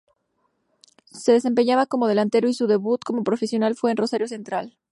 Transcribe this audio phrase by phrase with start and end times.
[1.11, 4.75] Se desempeñaba como delantero y su debut como profesional fue en Rosario Central.